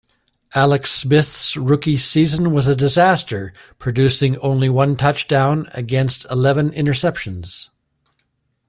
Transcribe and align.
Alex 0.55 0.91
Smith's 0.91 1.55
rookie 1.55 1.95
season 1.95 2.51
was 2.51 2.67
a 2.67 2.75
disaster, 2.75 3.53
producing 3.77 4.35
only 4.39 4.67
one 4.67 4.95
touchdown 4.97 5.67
against 5.73 6.25
eleven 6.31 6.71
interceptions. 6.71 7.69